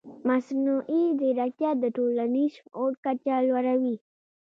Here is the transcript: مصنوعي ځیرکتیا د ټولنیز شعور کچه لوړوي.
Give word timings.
مصنوعي 0.27 1.03
ځیرکتیا 1.19 1.71
د 1.79 1.83
ټولنیز 1.95 2.49
شعور 2.57 2.91
کچه 3.03 3.35
لوړوي. 3.47 3.95